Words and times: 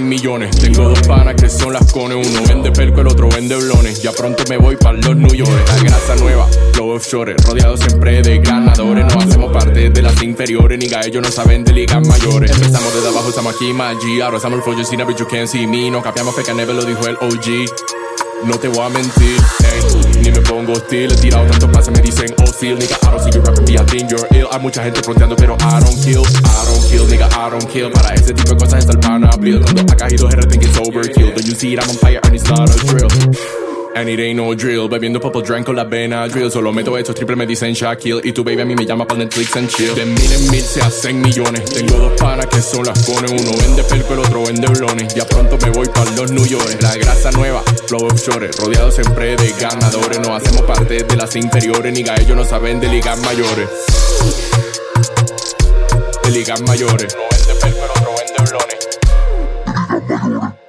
millones. 0.00 0.56
Tengo 0.56 0.88
dos 0.88 1.00
panas 1.06 1.34
que 1.34 1.48
son 1.48 1.72
las 1.72 1.92
cones. 1.92 2.26
Uno 2.26 2.42
vende 2.46 2.70
perco, 2.72 3.00
el 3.00 3.08
otro 3.08 3.28
vende 3.28 3.56
blones. 3.56 4.02
Ya 4.02 4.12
pronto 4.12 4.42
me 4.48 4.56
voy 4.56 4.76
para 4.76 4.98
los 4.98 5.16
New 5.16 5.34
York. 5.34 5.50
La 5.66 5.82
grasa 5.82 6.16
nueva, 6.16 6.48
los 6.76 6.96
offshore. 6.96 7.34
Rodeado 7.44 7.76
siempre 7.76 8.22
de 8.22 8.38
ganadores. 8.38 9.06
No 9.14 9.20
hacemos 9.20 9.52
parte 9.52 9.90
de 9.90 10.02
las 10.02 10.22
inferiores. 10.22 10.78
Ni 10.78 10.86
ellos 10.86 11.22
no 11.22 11.30
saben 11.30 11.64
de 11.64 11.72
ligas 11.72 12.06
mayores. 12.06 12.50
Empezamos 12.50 12.94
desde 12.94 13.08
abajo, 13.08 13.28
estamos 13.28 13.54
aquí, 13.54 13.72
G. 13.72 14.22
Ahora 14.22 14.38
el 14.42 14.62
flow, 14.62 14.84
sin 14.84 15.06
bitch, 15.06 15.18
you 15.18 15.26
can't 15.26 15.48
see 15.48 15.66
me. 15.66 15.90
No 15.90 16.02
capiamos 16.02 16.34
feca, 16.34 16.54
never 16.54 16.74
lo 16.74 16.84
dijo 16.84 17.06
el 17.06 17.16
OG. 17.16 18.01
No 18.44 18.58
te 18.58 18.68
voy 18.68 18.80
a 18.80 18.88
mentir, 18.88 19.36
ey, 19.64 20.20
ni 20.22 20.30
me 20.30 20.40
pongo 20.40 20.72
hostil. 20.72 21.12
He 21.12 21.16
tirado 21.16 21.46
tantos 21.46 21.70
pases, 21.70 21.92
me 21.92 22.00
dicen 22.00 22.34
oh 22.42 22.46
seal, 22.46 22.76
nigga. 22.76 22.96
I 23.02 23.10
don't 23.10 23.22
see 23.22 23.30
you 23.30 23.40
rapping 23.40 23.64
me, 23.64 23.74
I 23.78 23.84
think 23.84 24.10
you're 24.10 24.26
ill. 24.36 24.48
Hay 24.50 24.60
mucha 24.60 24.82
gente 24.82 25.00
fronteando, 25.02 25.36
pero 25.36 25.56
I 25.60 25.80
don't 25.80 26.02
kill. 26.02 26.22
I 26.22 26.64
don't 26.66 26.90
kill, 26.90 27.06
nigga, 27.06 27.28
I 27.30 27.50
don't 27.50 27.66
kill. 27.70 27.90
Para 27.92 28.14
ese 28.14 28.34
tipo 28.34 28.50
de 28.50 28.56
cosas 28.56 28.80
está 28.80 28.92
el 28.92 28.98
pana 28.98 29.30
bleed. 29.36 29.62
Cuando 29.62 29.82
ha 29.92 29.96
caído 29.96 30.28
R, 30.28 30.46
think 30.46 30.64
it's 30.64 30.76
overkill. 30.78 31.32
Don't 31.34 31.46
you 31.46 31.54
see 31.54 31.74
it, 31.74 31.80
I'm 31.80 31.90
on 31.90 31.96
fire 31.96 32.20
and 32.24 32.34
it's 32.34 32.48
not 32.48 32.68
a 32.68 32.86
drill. 32.86 33.08
And 33.94 34.08
it 34.08 34.18
ain't 34.20 34.38
no 34.38 34.54
drill, 34.54 34.88
bebiendo 34.88 35.20
purple 35.20 35.42
drink 35.42 35.66
con 35.66 35.76
la 35.76 35.84
vena 35.84 36.26
drill. 36.26 36.50
Solo 36.50 36.72
meto 36.72 36.96
estos 36.96 37.14
triple 37.14 37.36
me 37.36 37.46
dicen 37.46 37.74
Shaquille. 37.74 38.22
Y 38.24 38.32
tu 38.32 38.42
baby 38.42 38.62
a 38.62 38.64
mí 38.64 38.74
me 38.74 38.86
llama 38.86 39.06
para 39.06 39.18
Netflix 39.18 39.54
and 39.54 39.68
chill. 39.68 39.94
De 39.94 40.06
mil 40.06 40.32
en 40.32 40.50
mil 40.50 40.62
se 40.62 40.80
hacen 40.80 41.20
millones. 41.20 41.64
Tengo 41.66 41.96
dos 41.98 42.12
panas 42.18 42.46
que 42.46 42.62
son 42.62 42.86
las 42.86 43.04
cones. 43.04 43.30
Uno 43.30 43.50
vende 43.58 43.84
pelco, 43.84 44.14
el 44.14 44.20
otro 44.20 44.44
vende 44.44 44.66
blones. 44.68 45.14
Ya 45.14 45.26
pronto 45.26 45.58
me 45.58 45.70
voy 45.70 45.88
para 45.88 46.10
los 46.12 46.32
New 46.32 46.46
York. 46.46 46.78
La 46.80 46.96
grasa 46.96 47.30
nueva, 47.32 47.62
flow 47.86 48.06
offshore. 48.06 48.50
Rodeado 48.58 48.90
siempre 48.90 49.36
de 49.36 49.52
ganadores. 49.60 50.20
No 50.20 50.34
hacemos 50.34 50.62
parte 50.62 51.02
de 51.04 51.16
las 51.16 51.36
inferiores. 51.36 51.92
Ni 51.92 52.00
ellos 52.00 52.36
no 52.36 52.44
saben 52.46 52.80
de 52.80 52.88
ligas 52.88 53.18
mayores. 53.18 53.68
De 56.24 56.30
ligas 56.30 56.62
mayores. 56.62 57.14
Uno 57.14 57.24
vende 57.30 57.54
pelco, 57.60 57.84
el 57.84 57.90
otro 57.90 58.10
vende 58.16 58.50
blones. 58.50 58.88
De 59.90 60.00
ligas 60.00 60.24
mayores. 60.24 60.61